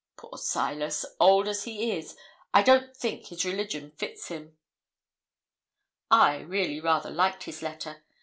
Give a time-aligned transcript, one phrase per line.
[0.17, 1.05] Poor Silas!
[1.19, 2.17] old as he is,
[2.55, 4.57] I don't think his religion fits him.'
[6.09, 8.03] I really rather liked his letter.